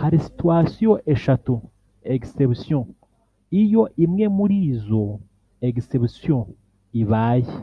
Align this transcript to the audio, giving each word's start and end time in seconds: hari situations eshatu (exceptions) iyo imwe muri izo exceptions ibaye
hari 0.00 0.18
situations 0.26 1.00
eshatu 1.14 1.54
(exceptions) 2.14 2.92
iyo 3.62 3.82
imwe 4.04 4.26
muri 4.36 4.56
izo 4.72 5.04
exceptions 5.68 6.50
ibaye 7.00 7.54